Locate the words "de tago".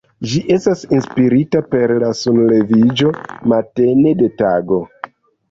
4.25-4.83